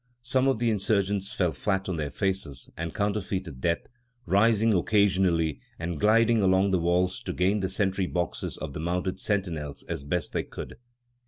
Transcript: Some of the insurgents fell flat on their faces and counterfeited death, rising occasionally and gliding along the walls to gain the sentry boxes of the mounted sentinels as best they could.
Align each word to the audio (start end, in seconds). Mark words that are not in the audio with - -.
Some 0.23 0.47
of 0.47 0.57
the 0.57 0.71
insurgents 0.71 1.31
fell 1.31 1.51
flat 1.51 1.87
on 1.87 1.95
their 1.97 2.09
faces 2.09 2.71
and 2.75 2.91
counterfeited 2.91 3.61
death, 3.61 3.85
rising 4.25 4.73
occasionally 4.73 5.59
and 5.77 5.99
gliding 5.99 6.41
along 6.41 6.71
the 6.71 6.79
walls 6.79 7.21
to 7.21 7.33
gain 7.33 7.59
the 7.59 7.69
sentry 7.69 8.07
boxes 8.07 8.57
of 8.57 8.73
the 8.73 8.79
mounted 8.79 9.19
sentinels 9.19 9.83
as 9.83 10.03
best 10.03 10.33
they 10.33 10.41
could. 10.41 10.77